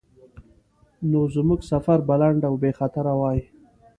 نو 1.09 1.19
زموږ 1.35 1.59
سفر 1.71 1.99
به 2.07 2.15
لنډ 2.21 2.41
او 2.49 2.55
بیخطره 2.63 3.13
وای. 3.19 3.39